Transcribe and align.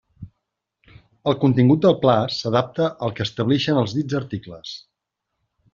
El 1.31 1.37
contingut 1.43 1.83
del 1.85 1.97
Pla 2.07 2.17
s'adapta 2.39 2.89
al 3.09 3.17
que 3.19 3.27
establixen 3.29 3.83
els 3.85 3.95
dits 4.01 4.21
articles. 4.23 4.79